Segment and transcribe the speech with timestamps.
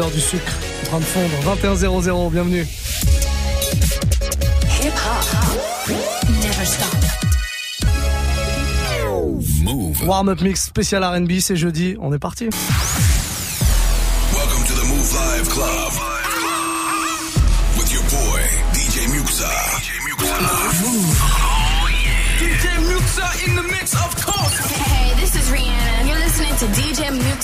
[0.00, 1.34] l'heure du sucre en train de fondre.
[1.44, 2.66] 21 bienvenue.
[4.82, 5.92] Hip -hop.
[6.42, 6.86] Never stop.
[9.62, 10.02] Move.
[10.06, 12.48] Warm-up mix spécial R&B, c'est jeudi, on est parti.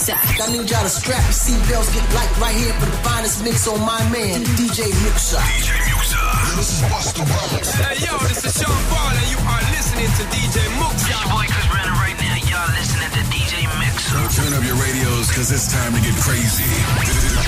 [0.07, 3.43] DJ I need y'all to strap your seatbelts, get light right here for the finest
[3.43, 5.35] mix on my man, DJ Muxa.
[5.35, 6.23] DJ Muxa.
[6.55, 7.75] This is Busta Rhymes.
[7.75, 11.11] Hey, yo, this is Sean Paul, and you are listening to DJ Muxa.
[11.11, 12.39] Your boy Chris Brennan right now.
[12.39, 14.31] Y'all listening to DJ Muxa.
[14.31, 16.71] Turn up your radios, cause it's time to get crazy.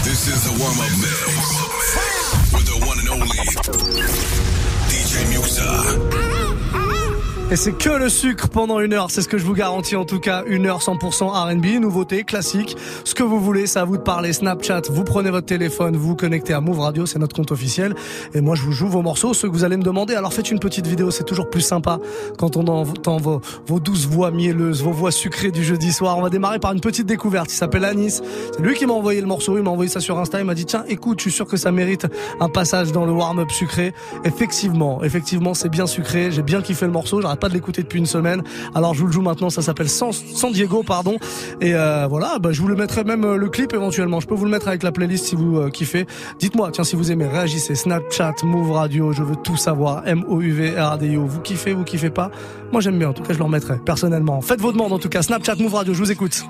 [0.03, 1.31] This is the warm-up mix.
[2.51, 3.39] With the one and only
[4.91, 6.38] DJ Muxa.
[7.51, 10.05] Et c'est que le sucre pendant une heure, c'est ce que je vous garantis en
[10.05, 10.43] tout cas.
[10.47, 14.35] Une heure 100% R&B, nouveauté, classique, ce que vous voulez, c'est à vous de parler.
[14.35, 17.95] Snapchat, vous prenez votre téléphone, vous vous connectez à Move Radio, c'est notre compte officiel.
[18.35, 20.15] Et moi je vous joue vos morceaux, ceux que vous allez me demander.
[20.15, 21.99] Alors faites une petite vidéo, c'est toujours plus sympa
[22.37, 26.19] quand on entend vos, vos douces voix mielleuses, vos voix sucrées du jeudi soir.
[26.19, 28.21] On va démarrer par une petite découverte, il s'appelle Anis.
[28.55, 30.55] C'est lui qui m'a envoyé le morceau, il m'a envoyé ça sur Insta, il m'a
[30.55, 32.07] dit tiens écoute, je suis sûr que ça mérite
[32.41, 33.95] un passage dans le warm-up sucré.
[34.25, 38.07] Effectivement, effectivement c'est bien sucré, j'ai bien kiffé le morceau, pas de l'écouter depuis une
[38.07, 38.43] semaine.
[38.75, 40.13] Alors je vous le joue maintenant, ça s'appelle San,
[40.53, 41.17] Diego, pardon.
[41.61, 44.21] Et euh, voilà, bah, je vous le mettrai même euh, le clip éventuellement.
[44.21, 46.07] Je peux vous le mettre avec la playlist si vous euh, kiffez.
[46.39, 47.75] Dites-moi, tiens, si vous aimez, réagissez.
[47.75, 50.03] Snapchat, Move Radio, je veux tout savoir.
[50.07, 51.25] M-O-U-V-R-D-O.
[51.25, 52.31] Vous kiffez, vous kiffez pas?
[52.73, 54.41] Moi j'aime bien, en tout cas je le remettrai personnellement.
[54.41, 55.23] Faites vos demandes en tout cas.
[55.23, 56.45] Snapchat, Move Radio, je vous écoute.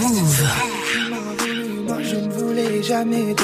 [0.00, 0.44] Move.
[1.86, 3.34] Moi je ne voulais jamais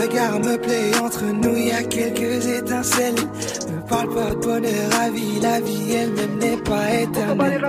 [0.00, 3.14] regard me plaît, entre nous y a quelques étincelles.
[3.14, 7.62] Ne parle pas de bonheur à vie, la vie elle-même n'est pas éternelle.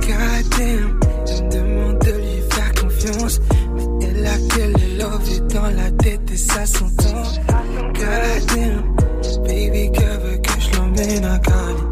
[0.00, 3.40] Goddamn, je me demande de lui faire confiance.
[3.74, 7.22] Mais elle a qu'elle love est dans la tête et ça s'entend.
[7.94, 8.96] Goddamn,
[9.44, 11.82] baby, que veut que je l'emmène à Cali?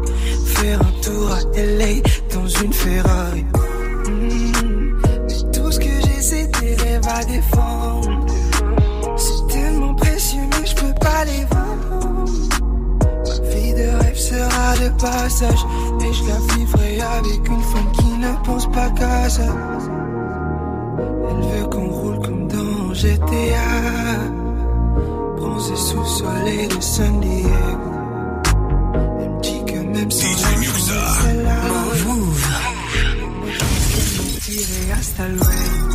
[0.45, 2.01] Faire un tour à LA
[2.33, 3.40] dans une Ferrari.
[15.01, 15.65] Passage.
[16.01, 19.43] Et je la vivrai avec une femme qui ne pense pas qu'à ça.
[21.29, 23.71] Elle veut qu'on roule comme dans GTA.
[25.37, 27.49] Bronzé sous le soleil de San Diego.
[29.21, 30.91] Elle me dit que même sans DJ
[31.43, 31.57] là.
[32.05, 32.47] Move.
[34.41, 35.90] Je me hasta luego.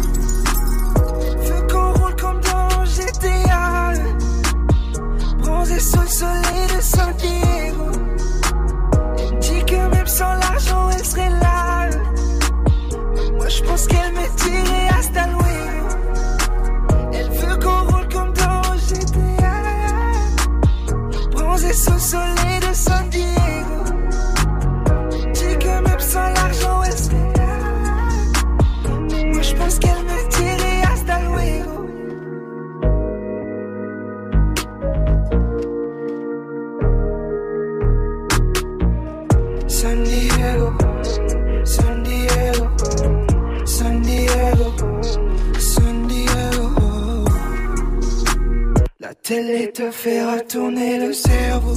[49.27, 51.75] Télé te fait retourner le cerveau.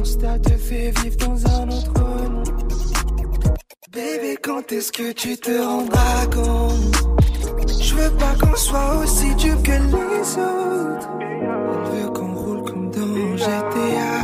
[0.00, 2.48] Insta te fait vivre dans un autre monde.
[3.92, 6.96] Bébé, quand est-ce que tu te rendras compte?
[7.80, 11.08] Je veux pas qu'on soit aussi dur que les autres.
[11.20, 14.14] Elle veut qu'on roule comme dans GTA.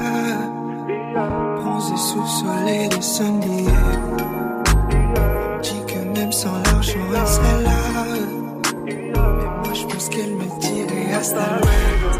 [1.57, 3.41] Bronzé sous le soleil de San.
[5.63, 7.71] Dis que même sans l'argent, elle serait là.
[9.75, 10.74] Je pense qu'elle me dirait
[11.25, 12.11] hasta luego.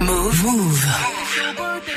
[0.00, 0.84] Move, move.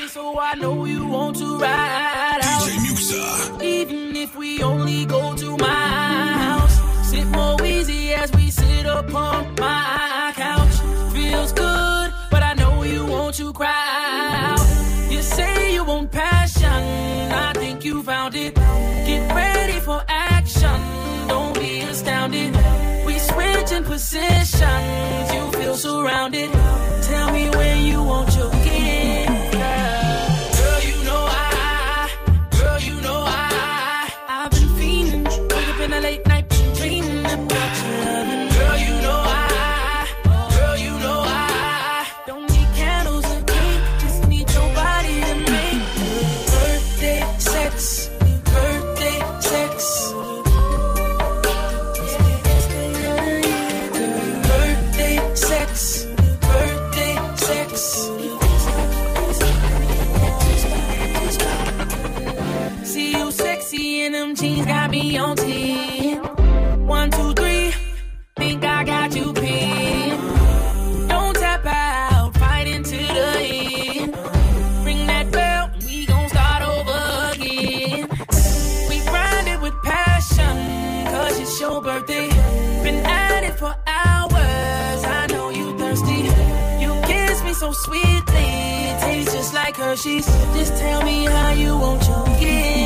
[0.09, 2.61] So I know you want to ride out.
[2.61, 3.61] DJ Muxa.
[3.61, 9.53] Even if we only go to my house, sit more easy as we sit upon
[9.59, 10.04] my
[24.61, 26.94] You feel surrounded.
[89.85, 89.95] her.
[89.95, 92.84] Just tell me how you want your kid.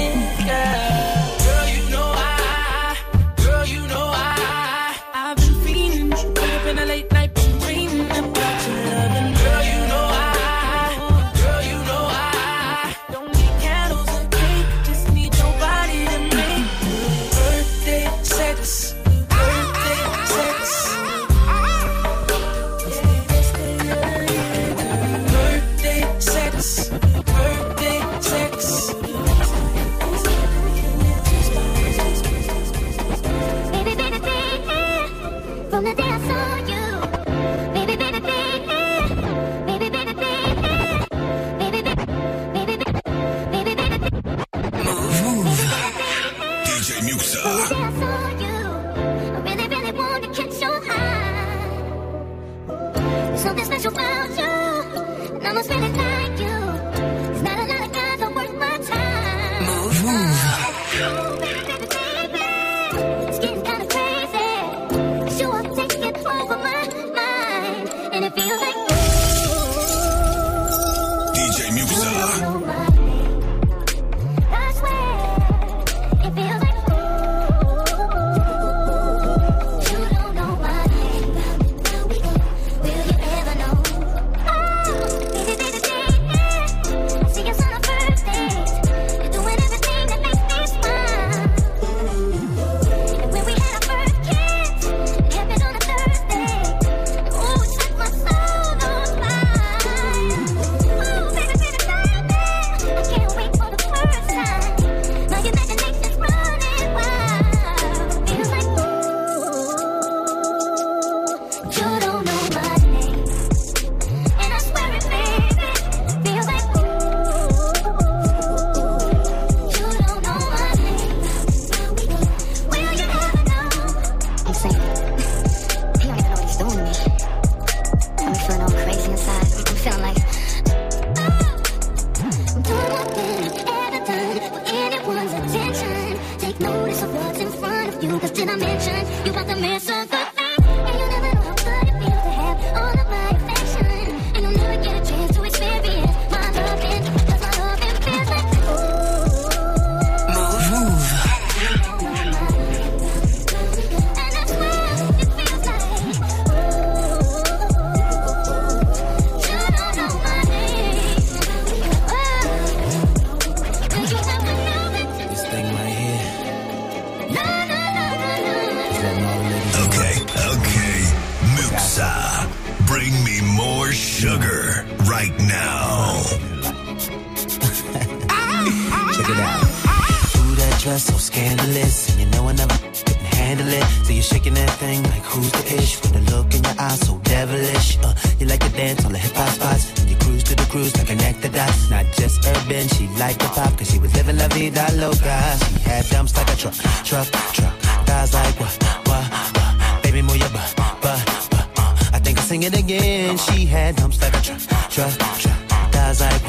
[202.59, 203.37] doing it again.
[203.37, 205.91] She had dumps like a truck, truck, truck.
[205.91, 206.41] Guys like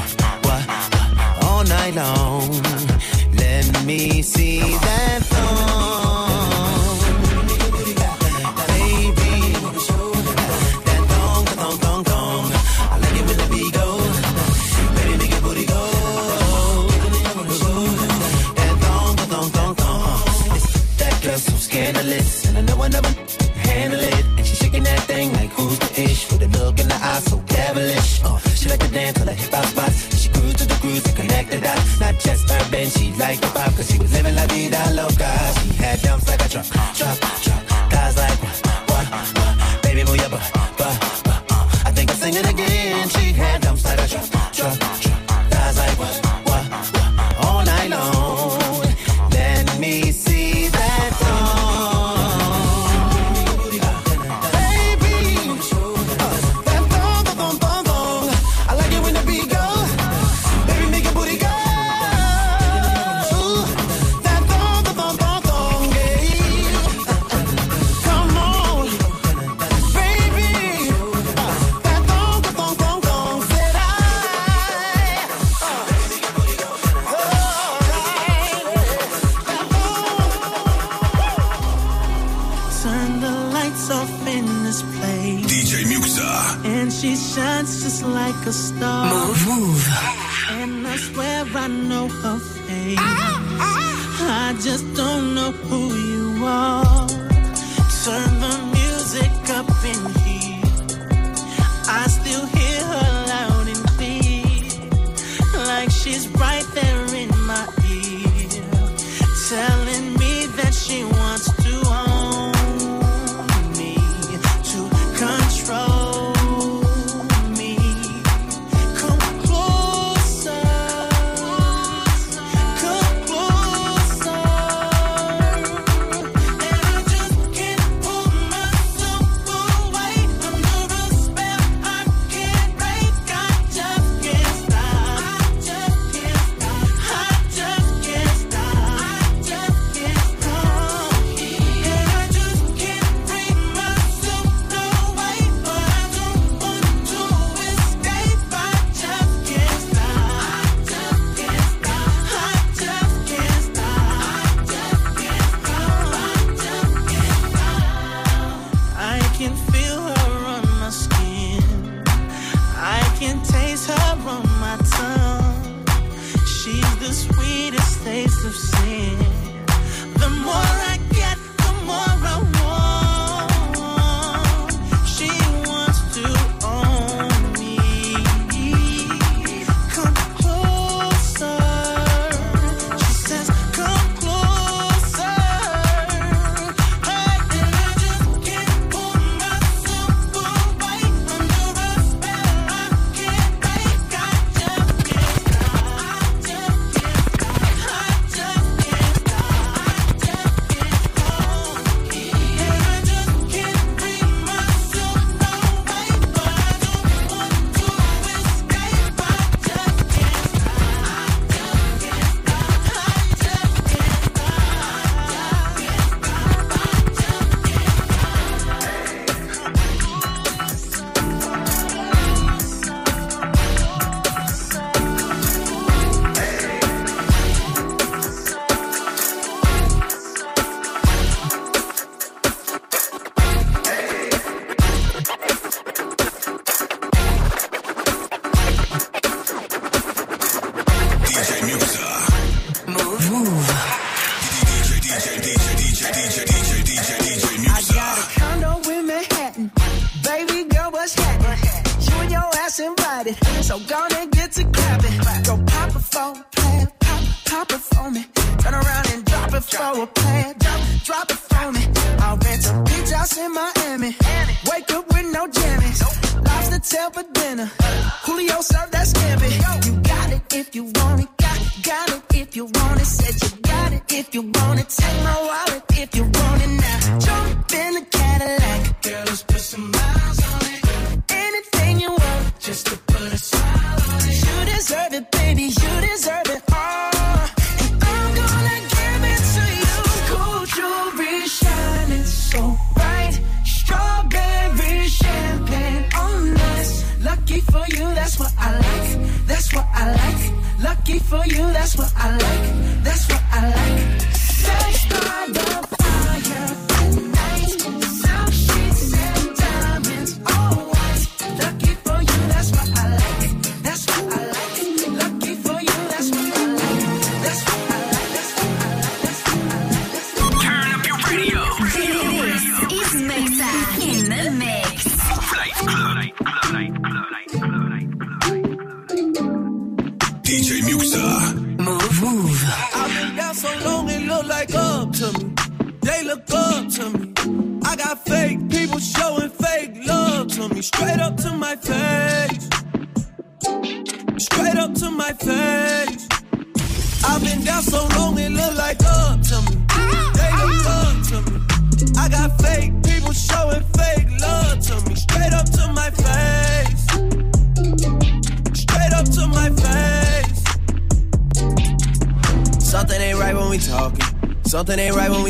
[0.45, 2.51] what, what, all night long.
[3.37, 6.10] Let me see that thong.
[33.87, 35.70] que la vida loca.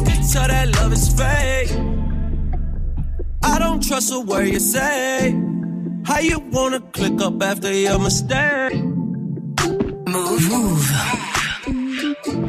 [0.00, 1.70] I can tell that love is fake.
[3.42, 5.36] I don't trust a word you say.
[6.04, 8.74] How you wanna click up after your mistake?
[10.06, 10.48] Move.
[10.50, 10.90] Move.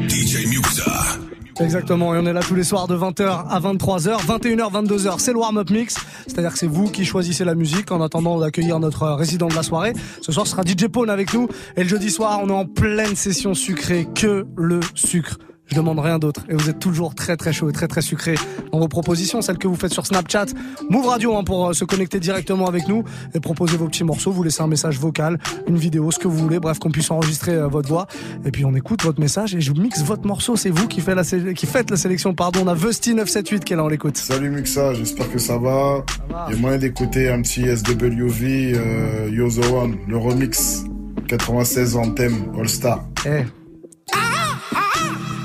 [0.08, 1.18] DJ Muxa.
[1.60, 5.32] Exactement, et on est là tous les soirs de 20h à 23h, 21h, 22h, c'est
[5.32, 9.06] le warm-up mix, c'est-à-dire que c'est vous qui choisissez la musique en attendant d'accueillir notre
[9.10, 9.92] résident de la soirée.
[10.22, 12.64] Ce soir ce sera DJ Pone avec nous, et le jeudi soir on est en
[12.64, 15.38] pleine session sucrée, que le sucre.
[15.72, 16.42] Je demande rien d'autre.
[16.50, 18.34] Et vous êtes toujours très très chaud et très très sucré
[18.72, 20.44] dans vos propositions, celles que vous faites sur Snapchat.
[20.90, 24.32] Move Radio hein, pour euh, se connecter directement avec nous et proposer vos petits morceaux.
[24.32, 26.60] Vous laissez un message vocal, une vidéo, ce que vous voulez.
[26.60, 28.06] Bref, qu'on puisse enregistrer euh, votre voix.
[28.44, 30.56] Et puis on écoute votre message et je mixe votre morceau.
[30.56, 32.34] C'est vous qui, fait la sé- qui faites la sélection.
[32.34, 34.18] Pardon, on a Vusty978 qui est là, on l'écoute.
[34.18, 36.04] Salut Muxa, j'espère que ça va.
[36.50, 40.84] Il y a moyen d'écouter un petit SWV euh, Yo The One, le remix
[41.28, 43.06] 96 en thème All Star.
[43.24, 43.44] Eh.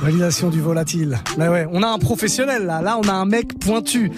[0.07, 1.19] Validation du volatile.
[1.37, 2.81] Mais ouais, on a un professionnel là.
[2.81, 4.09] Là, on a un mec pointu.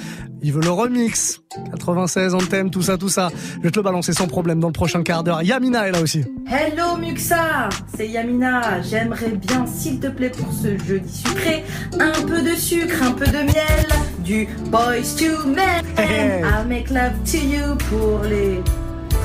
[0.44, 1.42] Il veut le remix.
[1.72, 3.30] 96 en thème, tout ça, tout ça.
[3.58, 5.42] Je vais te le balancer sans problème dans le prochain quart d'heure.
[5.42, 6.24] Yamina est là aussi.
[6.46, 8.84] Hello Muxa, c'est Yamina.
[8.84, 11.64] J'aimerais bien, s'il te plaît, pour ce jeudi sucré,
[12.00, 13.88] un peu de sucre, un peu de miel,
[14.24, 15.84] du Boys to Men.
[15.98, 16.44] Hey.
[16.44, 18.62] I make love to you pour les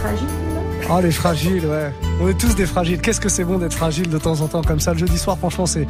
[0.01, 0.54] fragiles.
[0.91, 1.93] Oh, les fragiles, ouais.
[2.21, 3.01] On est tous des fragiles.
[3.01, 4.93] Qu'est-ce que c'est bon d'être fragile de temps en temps comme ça?
[4.93, 5.87] Le jeudi soir, franchement, c'est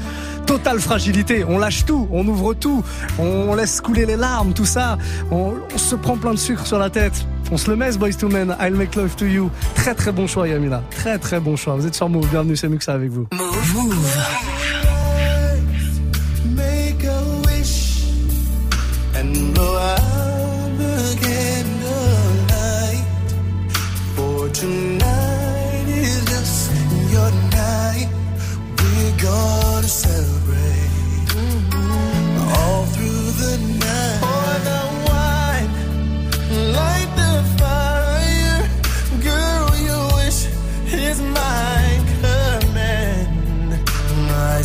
[0.46, 1.44] totale fragilité.
[1.44, 2.84] On lâche tout, on ouvre tout,
[3.18, 4.96] on laisse couler les larmes, tout ça.
[5.32, 7.26] On, se prend plein de sucre sur la tête.
[7.50, 8.56] On se le met, Boys to Men.
[8.60, 9.50] I'll make love to you.
[9.74, 10.82] Très très bon choix, Yamina.
[10.90, 11.74] Très très bon choix.
[11.74, 12.28] Vous êtes sur Move.
[12.28, 13.26] Bienvenue, c'est Muxa avec vous.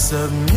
[0.10, 0.49] I submit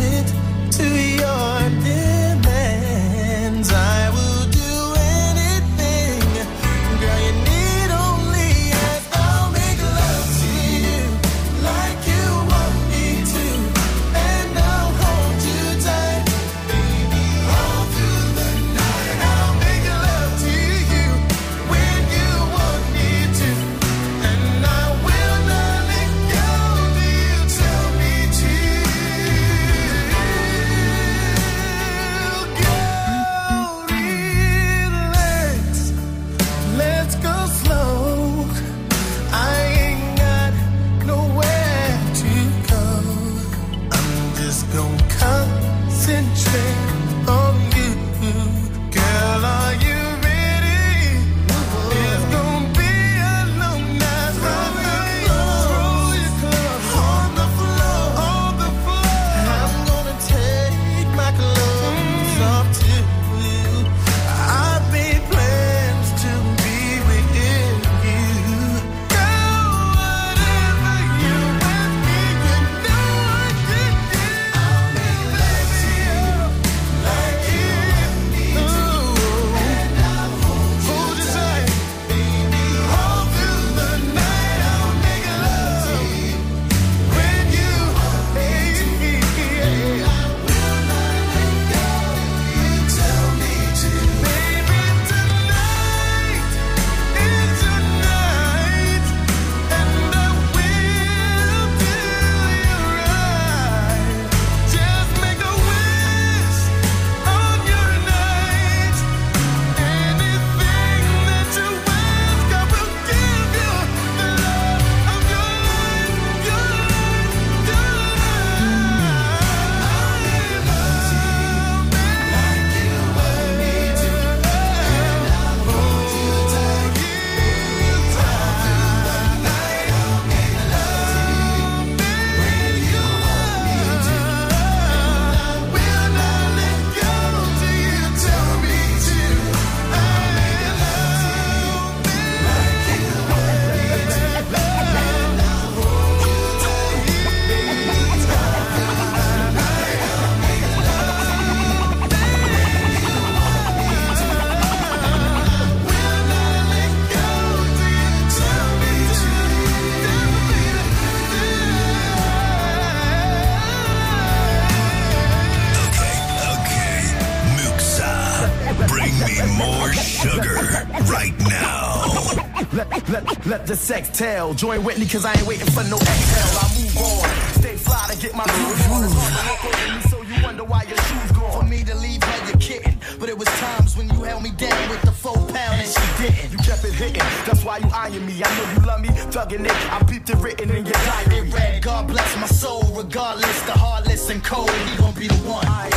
[173.73, 174.53] let, let the sex tell.
[174.53, 176.59] Join Whitney, cause I ain't waiting for no exhale.
[176.61, 177.61] I move on.
[177.61, 179.03] Stay fly to get my groove on.
[179.03, 181.51] It's hard to look me, so you wonder why your shoes gone.
[181.51, 182.97] For me to leave her, you're kidding.
[183.19, 186.05] But it was times when you held me down with the four pound and she
[186.21, 186.51] didn't.
[186.51, 188.41] You kept it hitting, that's why you eyeing me.
[188.43, 189.77] I know you love me, thugging it.
[189.91, 191.47] I peeped it written in your diary.
[191.47, 194.69] It read, God bless my soul, regardless the heartless and cold.
[194.69, 195.65] He gon' be the one.
[195.67, 195.89] I,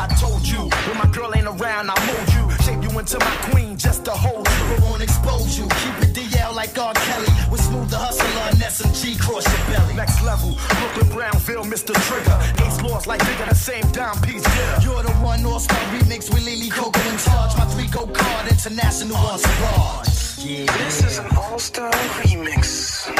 [0.00, 2.44] I, I told you, when my girl ain't around, I mold you.
[2.64, 4.64] Shape you into my queen just to hold you.
[4.70, 5.64] We won't expose you.
[5.64, 6.17] Keep it
[6.48, 6.94] DL like R.
[6.94, 7.26] Kelly.
[7.50, 9.94] With smooth the hustler and SMG cross your belly.
[9.94, 11.94] Next level, Brooklyn Brownville, Mr.
[12.06, 12.66] Trigger.
[12.66, 14.92] Ace lost like nigga, the same dime piece deal.
[14.92, 17.56] You're the one All Star remix with Lily Coco in charge.
[17.56, 20.44] My three go card, international on Siraj.
[20.44, 20.66] Yeah.
[20.84, 23.08] This is an all star remix.
[23.08, 23.17] Remix.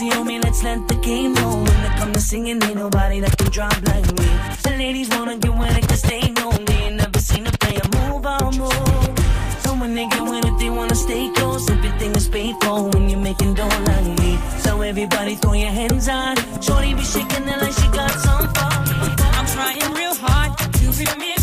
[0.00, 1.56] Easy on me, let's let the game roll.
[1.56, 4.28] When it come to singing, ain't nobody that can drop like me.
[4.62, 6.90] The ladies wanna get with it 'cause they know me.
[6.90, 9.08] Never seen a player move, I'll move.
[9.64, 11.68] So when they get with it, they wanna stay close.
[11.68, 14.38] Everything is paid for when you're making dough like me.
[14.62, 16.36] So everybody throw your hands on.
[16.60, 18.78] Shorty be shaking it like she got some fun.
[19.36, 21.37] I'm trying real hard to remember the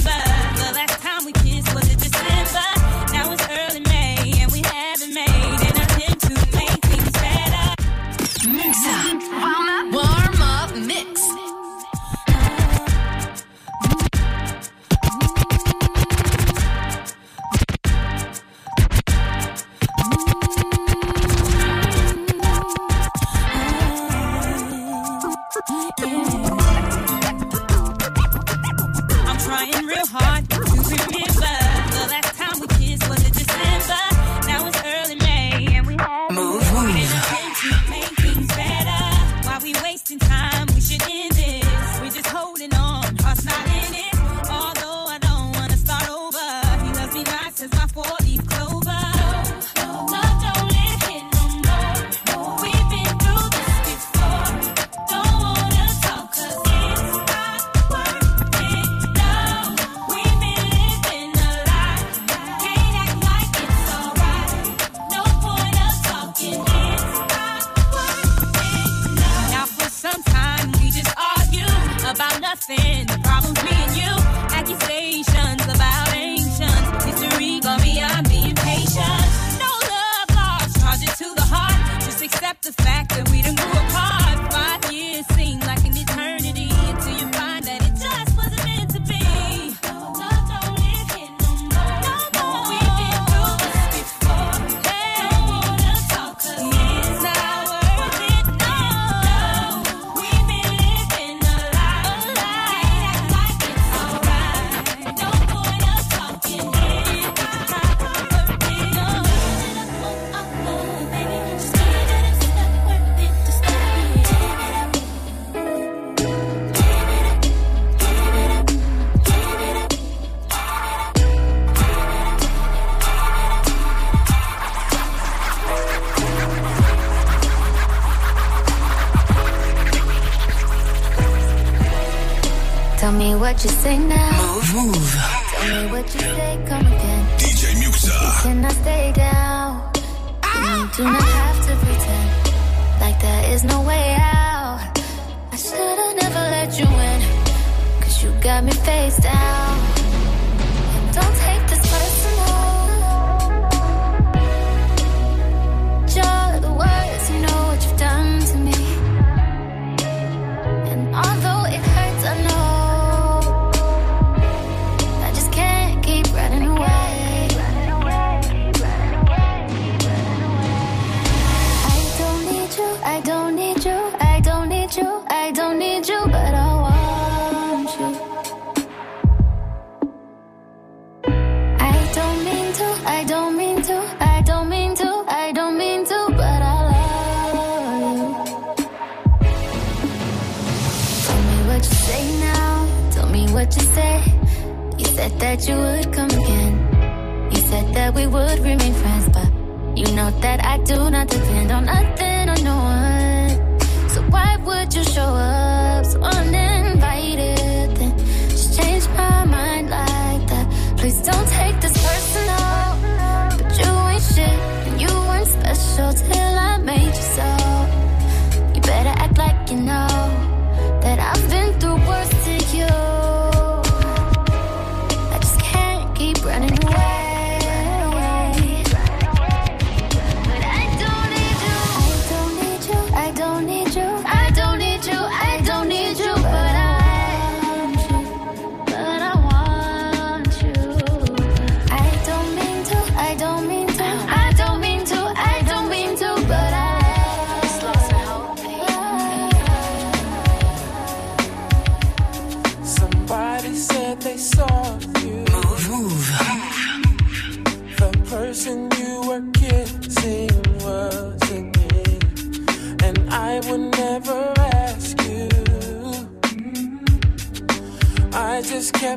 [199.96, 203.80] you know that I do not depend on nothing or no one.
[204.10, 205.75] So why would you show up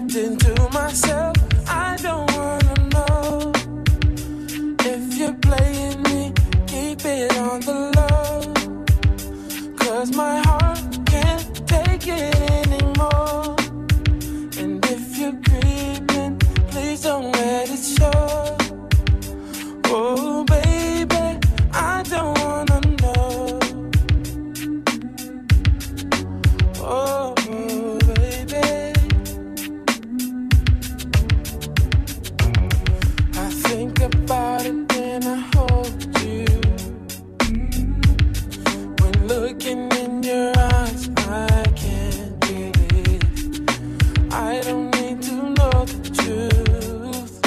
[0.07, 0.38] just kept
[40.89, 43.23] I can't believe.
[44.33, 47.43] I don't need to know the truth.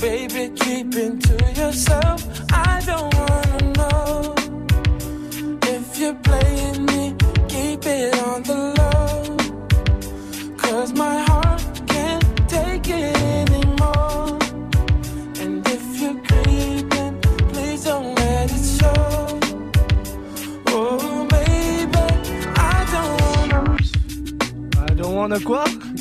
[0.00, 2.43] Baby, keep it to yourself.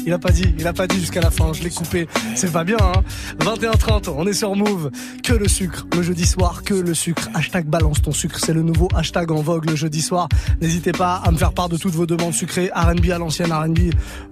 [0.06, 2.08] Il a pas dit, il a pas dit jusqu'à la fin, je l'ai coupé.
[2.36, 3.04] C'est pas bien, hein
[3.40, 4.92] 21h30, on est sur Move.
[5.24, 7.30] Que le sucre, le jeudi soir, que le sucre.
[7.34, 10.28] Hashtag balance ton sucre, c'est le nouveau hashtag en vogue le jeudi soir.
[10.62, 13.80] N'hésitez pas à me faire part de toutes vos demandes sucrées, R&B à l'ancienne, R&B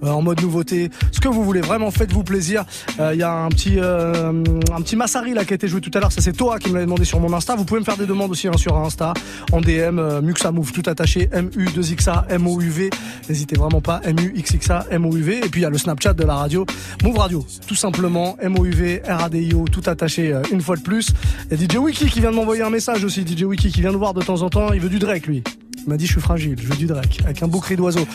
[0.04, 1.62] euh, en mode nouveauté, ce que vous voulez.
[1.62, 2.66] Vraiment, faites-vous plaisir.
[3.00, 5.92] Il y a un petit, euh, un petit Massari là qui a été joué tout
[5.94, 6.12] à l'heure.
[6.12, 7.56] Ça c'est Toa qui me l'a demandé sur mon Insta.
[7.56, 9.14] Vous pouvez me faire des demandes aussi hein, sur Insta,
[9.52, 12.90] en DM, euh, Muxa Move, tout attaché, M-U-2-X-A, M-O-U-V.
[13.30, 15.42] N'hésitez vraiment pas, M-U-X-X-A, M-O-U-V.
[15.44, 16.66] Et puis il y a le Snapchat de la radio,
[17.04, 21.10] Move Radio, tout simplement, M-O-U-V, R-A-D-I-O, tout attaché euh, une fois de plus.
[21.52, 23.98] Et DJ Wiki qui vient de m'envoyer un message aussi, DJ Wiki qui vient de
[23.98, 25.44] voir de temps en temps, il veut du Drake lui.
[25.78, 28.08] Il m'a dit je suis fragile, je veux du Drake, avec un beau cri d'oiseau.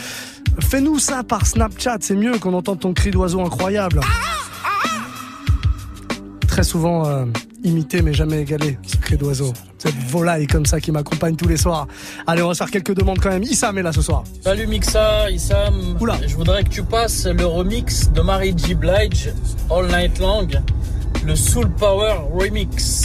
[0.59, 4.01] Fais-nous ça par Snapchat, c'est mieux qu'on entende ton cri d'oiseau incroyable.
[6.49, 7.23] Très souvent euh,
[7.63, 9.53] imité mais jamais égalé, ce cri d'oiseau.
[9.77, 11.87] Cette volaille comme ça qui m'accompagne tous les soirs.
[12.25, 13.43] Allez, on va se faire quelques demandes quand même.
[13.43, 14.23] Issam est là ce soir.
[14.41, 15.97] Salut Mixa, Issam.
[16.27, 18.75] Je voudrais que tu passes le remix de Mary J.
[18.75, 19.33] Blige,
[19.69, 20.47] All Night Long,
[21.25, 23.03] le Soul Power Remix.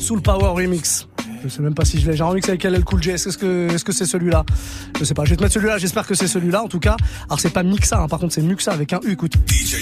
[0.00, 1.06] Soul Power Remix.
[1.44, 2.16] Je sais même pas si je l'ai.
[2.16, 3.10] J'ai envie que c'est avec LL Cool J.
[3.10, 4.44] Est-ce que est-ce que c'est celui-là?
[4.98, 5.24] Je sais pas.
[5.24, 5.76] Je vais te mettre celui-là.
[5.76, 6.62] J'espère que c'est celui-là.
[6.62, 8.00] En tout cas, alors c'est pas Mixa.
[8.00, 8.08] Hein.
[8.08, 9.12] Par contre, c'est Muxa avec un U.
[9.12, 9.34] Écoute.
[9.50, 9.76] DJ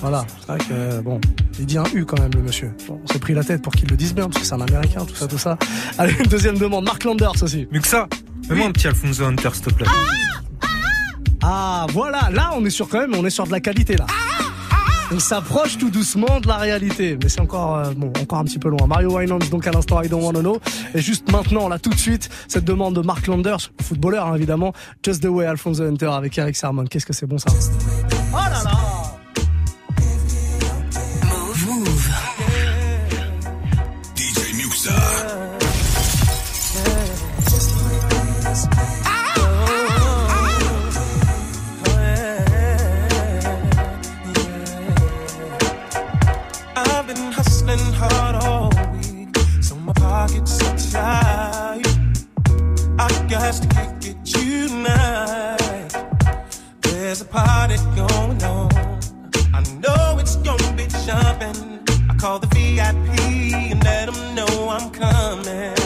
[0.00, 0.26] Voilà.
[0.40, 1.20] C'est vrai que euh, bon,
[1.60, 2.72] il dit un U quand même le monsieur.
[2.88, 5.04] On s'est pris la tête pour qu'il le dise bien parce que c'est un Américain,
[5.04, 5.56] tout ça, tout ça.
[5.98, 6.84] Allez, une deuxième demande.
[6.84, 7.68] Mark Landers aussi.
[7.70, 8.08] Muxa.
[8.48, 8.70] Fais-moi oui.
[8.70, 9.86] un petit Alfonso Hunter, s'il te plaît.
[9.88, 9.92] Ah,
[10.62, 10.66] ah,
[11.42, 12.28] ah voilà.
[12.32, 13.14] Là, on est sur quand même.
[13.14, 14.06] On est sur de la qualité là.
[14.08, 14.31] Ah
[15.14, 18.58] on s'approche tout doucement de la réalité, mais c'est encore euh, bon, encore un petit
[18.58, 18.86] peu loin.
[18.86, 20.58] Mario Winans donc à l'instant I Don't want to Know.
[20.94, 24.72] Et juste maintenant là tout de suite cette demande de Mark Landers, footballeur hein, évidemment,
[25.04, 26.84] Just the Way Alphonse Hunter avec Eric Sermon.
[26.84, 27.50] Qu'est-ce que c'est bon ça?
[28.32, 28.81] Oh là là!
[62.22, 65.81] Call the VIP and let them know I'm coming.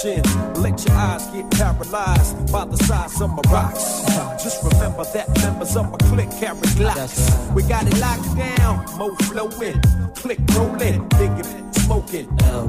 [0.00, 0.36] shins.
[0.58, 4.04] Let your eyes get paralyzed by the size of my rocks.
[4.42, 7.54] Just remember that members of my clique carry glocks.
[7.54, 9.80] We got it locked down, mo flowin',
[10.14, 12.28] click rollin', digging, smoking.
[12.44, 12.68] I'll.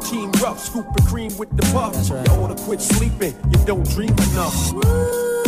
[0.00, 1.94] Team rough, scooping cream with the puff.
[2.10, 2.26] Right.
[2.26, 4.72] You oughta quit sleeping, you don't dream enough.
[4.72, 5.39] Woo.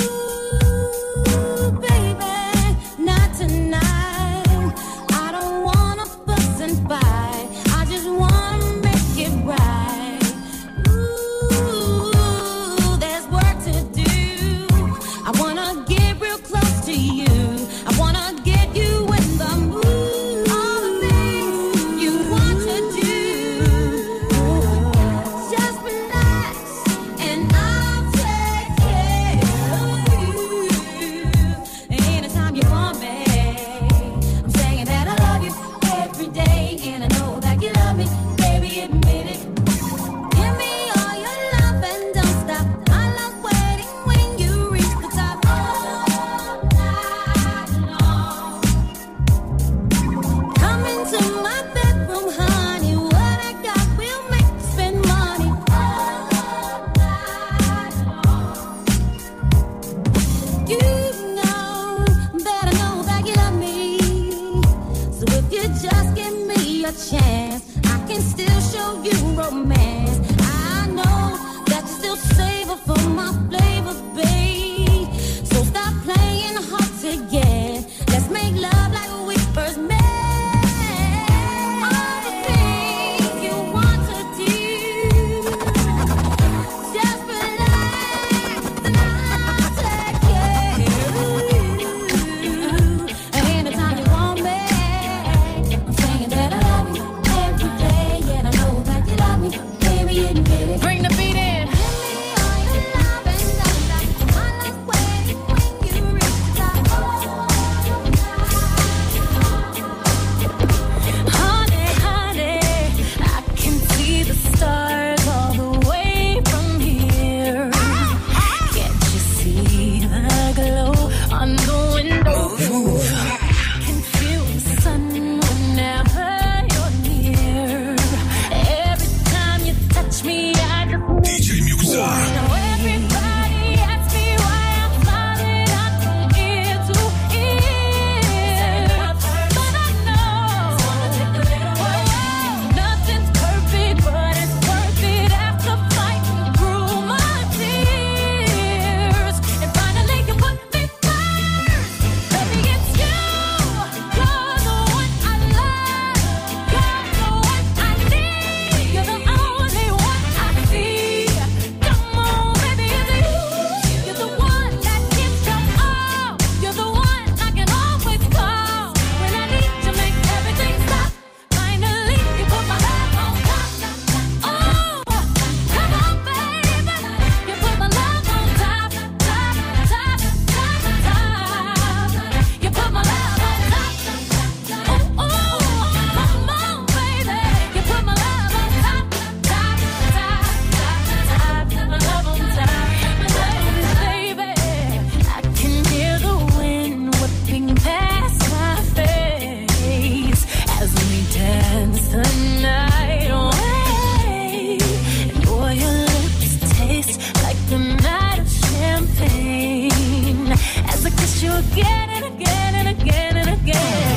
[211.59, 214.12] again and again and again and again.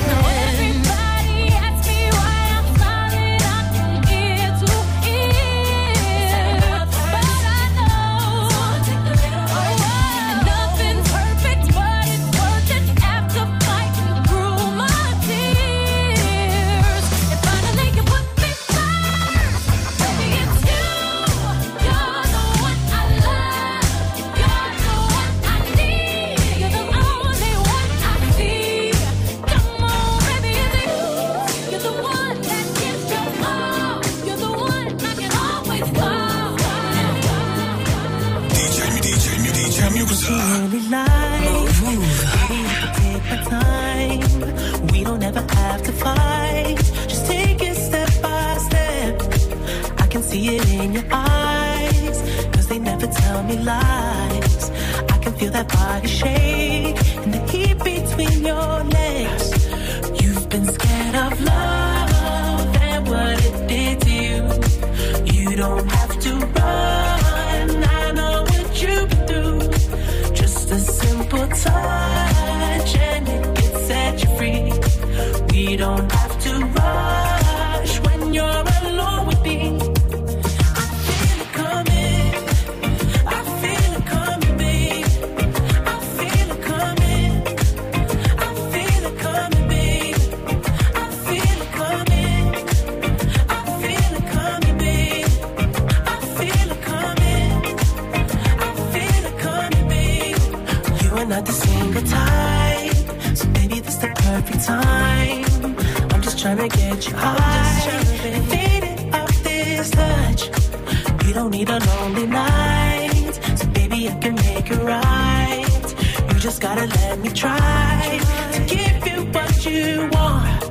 [111.46, 113.40] don't need a lonely night.
[113.56, 115.96] So baby, I can make it right.
[116.28, 118.20] You just gotta let me try
[118.54, 120.64] to give you what you want.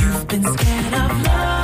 [0.00, 1.61] You've been scared of love.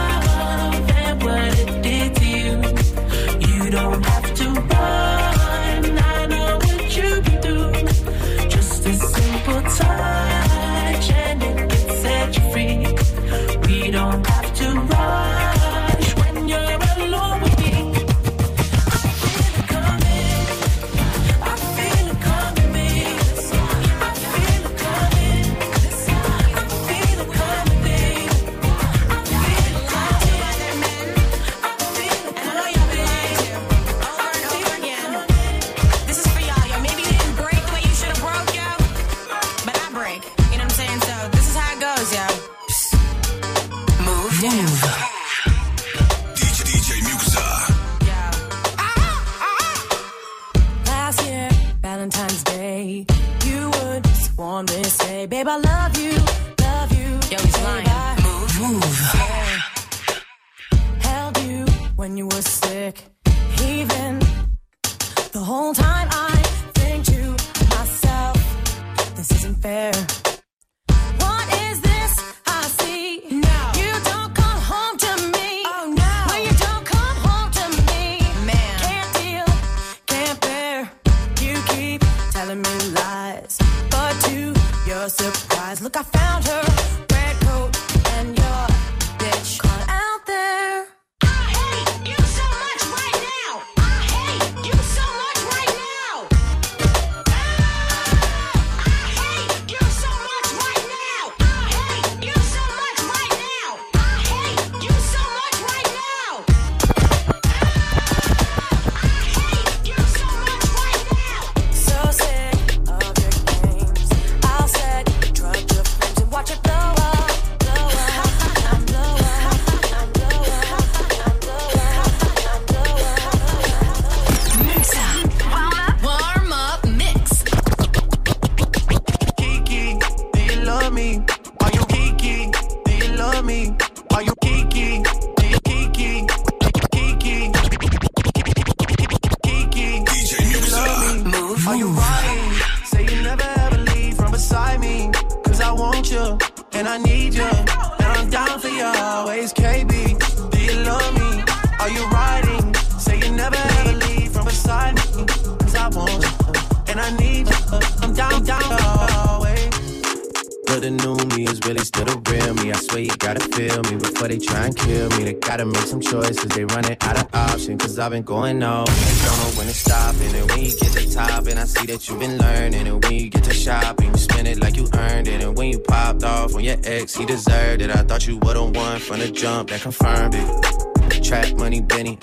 [168.09, 168.87] I've been going on.
[168.87, 170.15] Don't know when to stop.
[170.15, 172.89] And when you get to top, and I see that you've been learning.
[172.89, 175.45] And when you get to shopping, you spend it like you earned it.
[175.45, 177.91] And when you popped off on your ex, he deserved it.
[177.91, 181.23] I thought you were the one from the jump that confirmed it.
[181.23, 182.19] Trap money, Benny.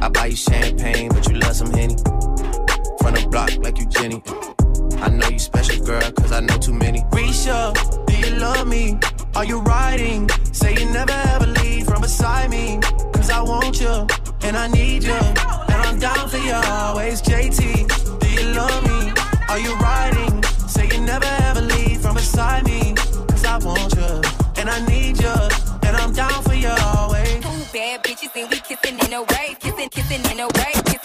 [0.00, 1.94] I buy you champagne, but you love some Henny.
[2.98, 4.24] From the block like you Jenny.
[5.00, 7.02] I know you special, girl, cause I know too many.
[7.12, 8.98] Risha, do you love me?
[9.36, 10.28] Are you riding?
[23.64, 24.20] Want you,
[24.58, 25.34] and I need you,
[25.82, 27.42] and I'm down for you always.
[27.42, 30.95] Two bad bitches and we kissing in a way, kissing, kissing in a way.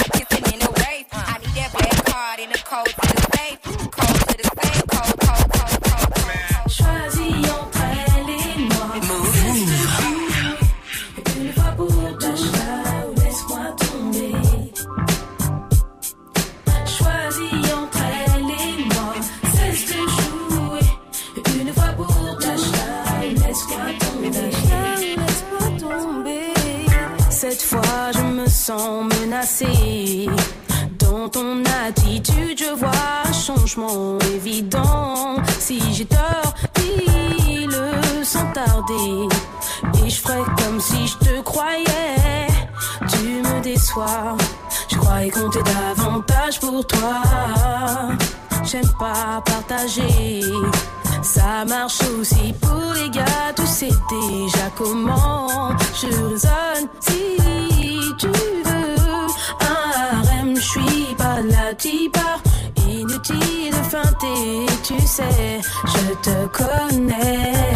[44.89, 47.23] Je croyais compter davantage pour toi.
[48.63, 50.41] J'aime pas partager.
[51.21, 56.87] Ça marche aussi pour les gars, tu sais déjà comment je raisonne.
[57.01, 59.27] Si tu veux
[59.59, 62.39] un harem, je suis pas la tipa.
[62.87, 67.75] Inutile de feinter, tu sais, je te connais.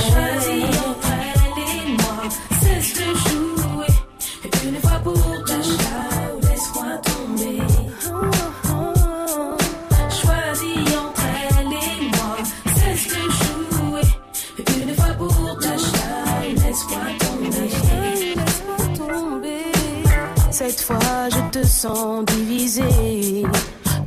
[21.86, 23.44] Je te sens divisé.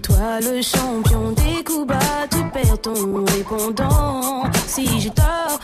[0.03, 4.45] Toi, le champion des coups bas, tu perds ton répondant.
[4.67, 5.59] Si j'ai tort,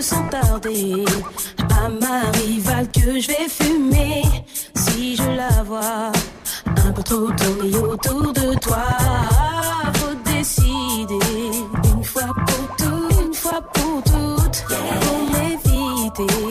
[0.00, 1.04] sans tarder.
[1.58, 4.22] À ma rivale que je vais fumer.
[4.74, 6.12] Si je la vois
[6.66, 8.84] un peu trop tourner autour de toi,
[9.94, 11.50] faut décider
[11.94, 14.64] une fois pour toutes, une fois pour toutes,
[15.00, 16.49] pour m'éviter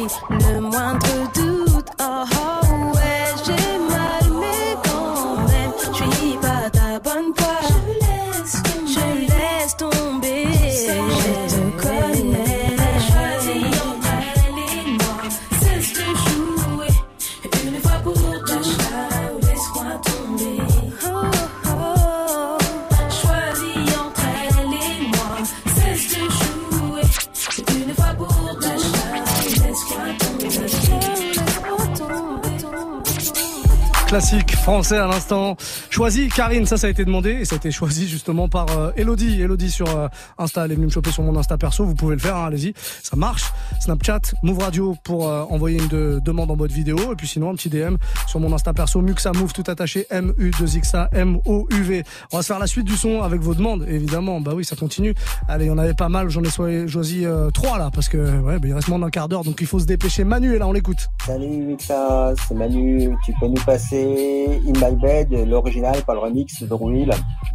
[34.10, 35.56] Classique français à l'instant.
[36.00, 38.92] Choisi, Karine, ça, ça a été demandé et ça a été choisi justement par euh,
[38.96, 39.42] Elodie.
[39.42, 41.84] Elodie sur euh, Insta, elle est venue me choper sur mon Insta perso.
[41.84, 42.74] Vous pouvez le faire, hein, allez-y,
[43.04, 43.52] ça marche.
[43.82, 46.96] Snapchat, Move Radio pour euh, envoyer une de- demande en mode vidéo.
[47.12, 47.98] Et puis sinon, un petit DM
[48.28, 52.04] sur mon Insta perso, Muxa Move tout attaché, M-U-2-X-A, M-O-U-V.
[52.32, 54.40] On va se faire la suite du son avec vos demandes, évidemment.
[54.40, 55.14] Bah oui, ça continue.
[55.50, 56.30] Allez, il y en avait pas mal.
[56.30, 59.28] J'en ai choisi euh, trois là parce que ouais, bah, il reste moins d'un quart
[59.28, 60.24] d'heure, donc il faut se dépêcher.
[60.24, 61.10] Manu est là, on l'écoute.
[61.26, 63.10] Salut Mixa, c'est Manu.
[63.26, 67.12] Tu peux nous passer In My Bed, l'original, pas le remix de Will,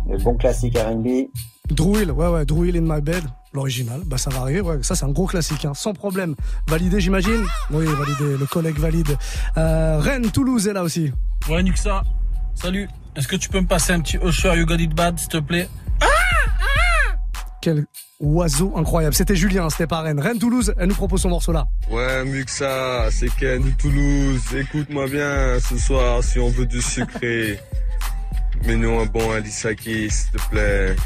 [0.08, 1.28] le bon classique R&B.
[1.70, 3.22] Druil, ouais, ouais, Druil in my bed,
[3.54, 6.34] l'original, bah ça va arriver, ouais, ça c'est un gros classique, hein, sans problème.
[6.68, 7.44] Validé, j'imagine?
[7.70, 9.16] Oui, validé, le collègue valide.
[9.56, 11.12] Euh, Rennes, Toulouse est là aussi.
[11.48, 12.02] Ouais, Nuxa.
[12.54, 12.88] Salut.
[13.16, 15.38] Est-ce que tu peux me passer un petit Usher You Got It Bad, s'il te
[15.38, 15.68] plaît?
[17.62, 17.86] Quel
[18.20, 19.14] oiseau incroyable.
[19.14, 20.20] C'était Julien, c'était pas Rennes.
[20.20, 21.66] Rennes, Toulouse, elle nous propose son morceau là.
[21.90, 24.42] Ouais, Muxa, c'est Ken de Toulouse.
[24.54, 27.58] Écoute-moi bien ce soir si on veut du sucré.
[28.66, 30.96] Mets-nous un bon Alisaki, s'il te plaît.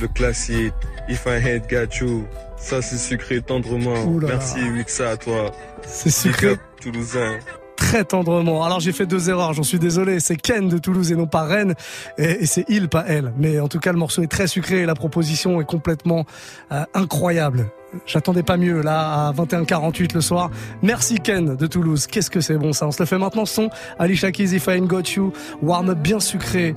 [0.00, 0.72] Le classique,
[1.08, 2.24] If I Had Got You.
[2.56, 4.06] Ça, c'est sucré tendrement.
[4.20, 5.50] Merci, Muxa, à toi.
[5.84, 6.56] C'est sucré.
[6.80, 7.38] Toulousain.
[7.76, 8.64] Très tendrement.
[8.64, 10.20] Alors j'ai fait deux erreurs, j'en suis désolé.
[10.20, 11.74] C'est Ken de Toulouse et non pas Rennes.
[12.18, 13.32] Et, et c'est il, pas elle.
[13.36, 16.24] Mais en tout cas, le morceau est très sucré et la proposition est complètement
[16.70, 17.66] euh, incroyable.
[18.06, 20.50] J'attendais pas mieux là à 21h48 le soir.
[20.82, 22.06] Merci Ken de Toulouse.
[22.06, 22.86] Qu'est-ce que c'est bon ça.
[22.86, 23.70] On se le fait maintenant son.
[23.98, 25.32] Alicia Keys, If I Ain't Got You.
[25.62, 26.74] Warm up bien sucré.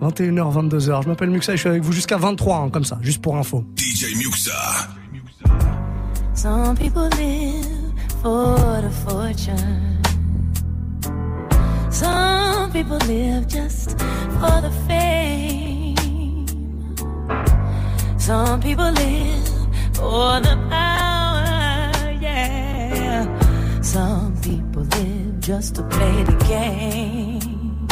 [0.00, 1.02] 21h, 22h.
[1.02, 3.36] Je m'appelle Muxa et je suis avec vous jusqu'à 23, hein, comme ça, juste pour
[3.36, 3.64] info.
[3.76, 4.52] DJ Muxa.
[6.34, 7.92] Some people live
[8.22, 9.98] for the fortune.
[11.90, 13.98] Some people live just
[14.38, 15.96] for the fame.
[18.18, 19.57] Some people live
[19.98, 23.26] for the power, yeah.
[23.82, 27.88] Some people live just to play the game.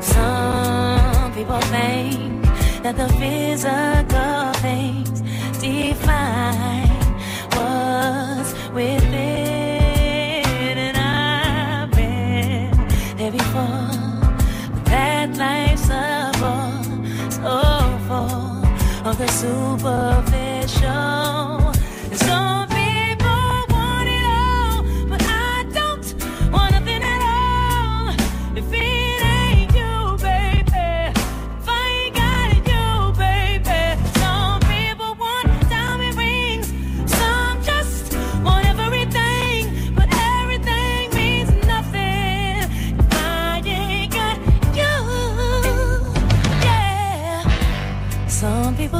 [0.00, 2.44] Some people think
[2.84, 5.18] that the physical things
[5.60, 7.00] define
[7.56, 9.14] what's within,
[10.86, 12.70] and I've been
[13.18, 13.90] there before.
[14.72, 16.02] But that life's a
[16.40, 16.84] bore,
[17.38, 17.54] so
[18.06, 20.29] full of the superficial.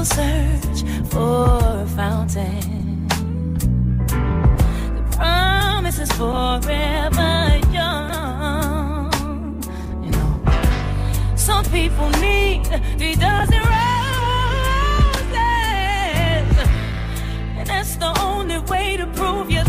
[0.01, 0.81] will search
[1.11, 3.07] for a fountain.
[4.97, 9.13] The promise is forever young.
[10.03, 10.33] You know,
[11.37, 12.65] some people need
[12.97, 14.01] three dozen roses,
[17.59, 19.60] and that's the only way to prove you.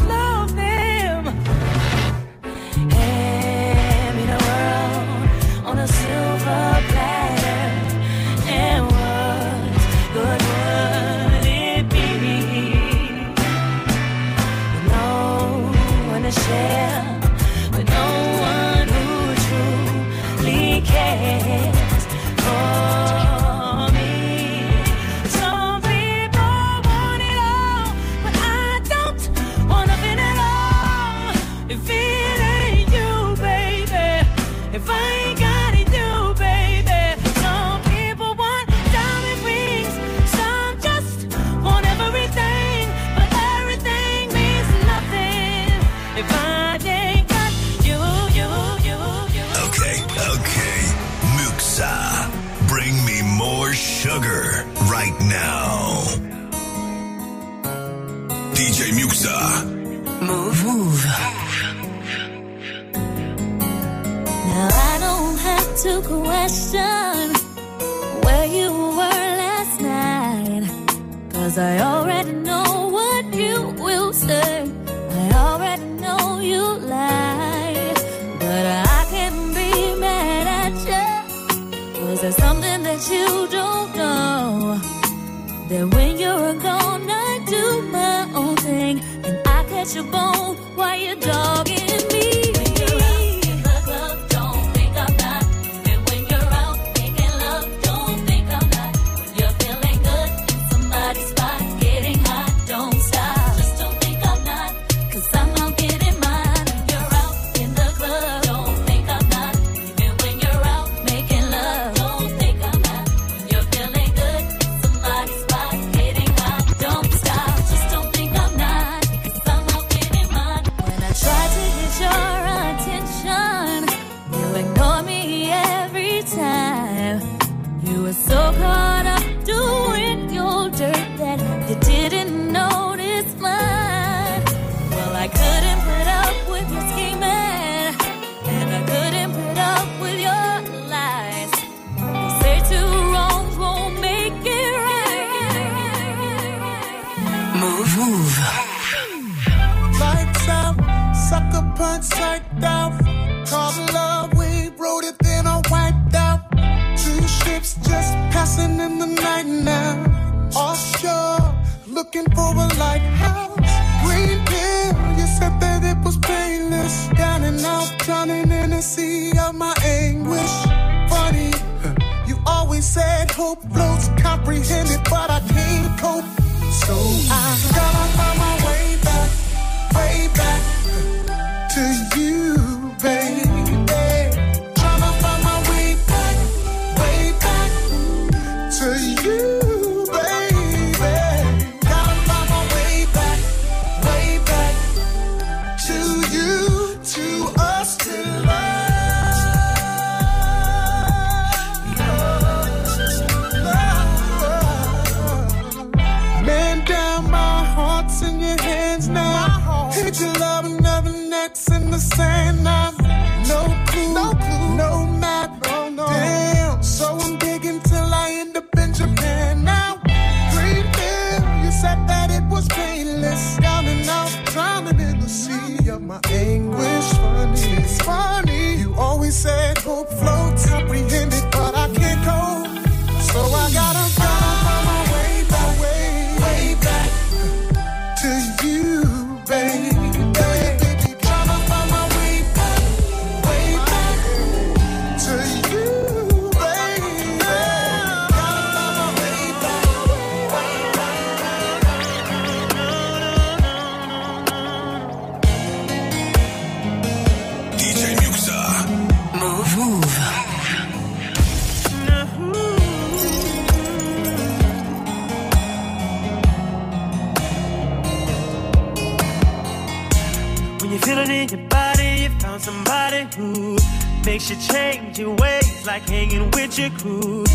[274.41, 277.45] makes you change your ways, like hanging with your crew.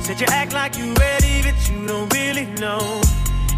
[0.00, 3.00] Said you act like you ready, but you don't really know.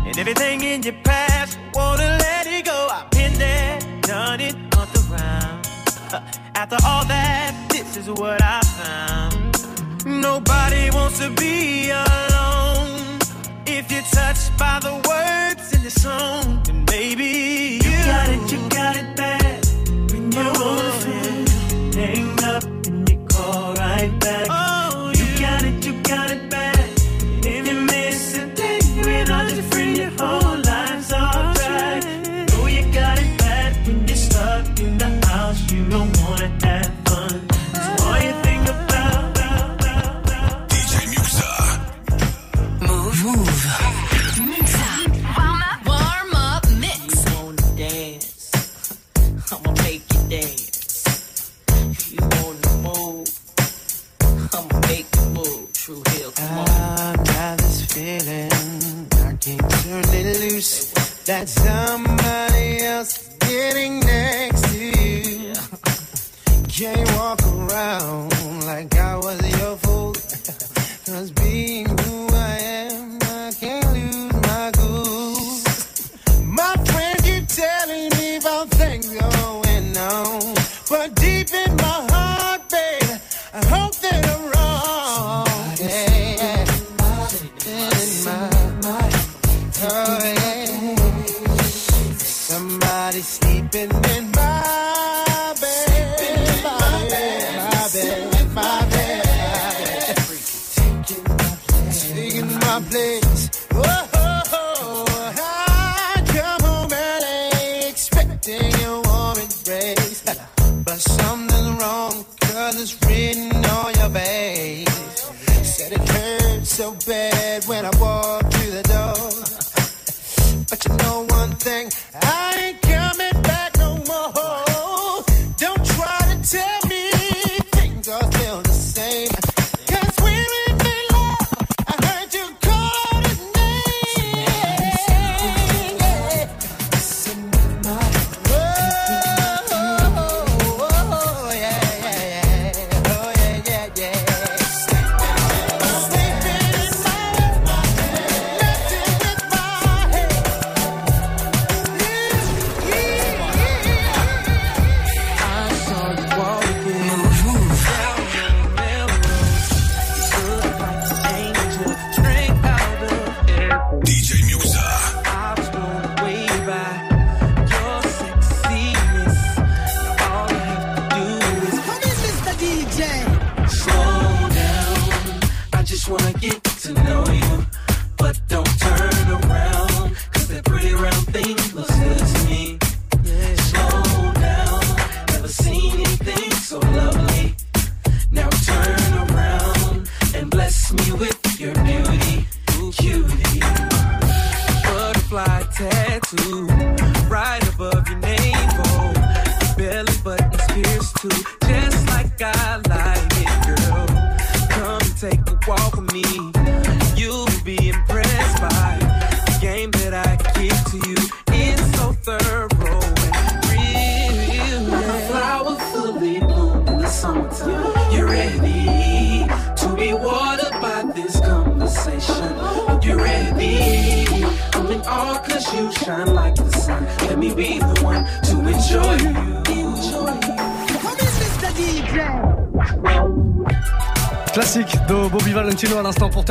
[0.05, 2.89] And everything in your past, you wanna let it go.
[2.91, 5.69] I've been there, done it, bumped around.
[6.13, 6.21] Uh,
[6.55, 10.05] after all that, this is what I found.
[10.07, 13.19] Nobody wants to be alone.
[13.67, 18.53] If you're touched by the words in the song, then maybe you, you got it,
[18.53, 19.65] you got it bad
[20.11, 21.54] when you're on
[21.95, 22.74] hang up.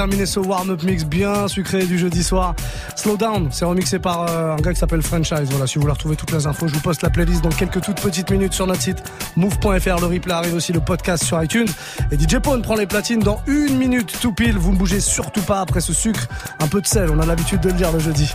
[0.03, 2.55] terminer ce warm-up mix bien sucré du jeudi soir.
[2.97, 5.47] Slow Down, c'est remixé par euh, un gars qui s'appelle Franchise.
[5.49, 7.79] Voilà, si vous voulez retrouver toutes les infos, je vous poste la playlist dans quelques
[7.79, 9.01] toutes petites minutes sur notre site
[9.37, 10.01] move.fr.
[10.01, 11.69] Le replay arrive aussi, le podcast sur iTunes.
[12.11, 14.57] Et DJ Pone prend les platines dans une minute tout pile.
[14.57, 16.27] Vous ne bougez surtout pas après ce sucre.
[16.59, 18.29] Un peu de sel, on a l'habitude de le dire le jeudi.